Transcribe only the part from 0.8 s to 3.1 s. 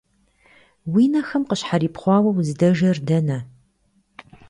Уи нэхэм къыщхьэрипхъуауэ, уздэжэр